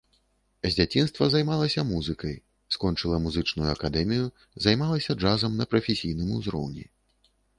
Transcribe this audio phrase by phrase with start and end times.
[0.65, 2.35] З дзяцінства займалася музыкай,
[2.77, 4.25] скончыла музычную акадэмію,
[4.67, 6.85] займалася джазам на прафесійным узроўні.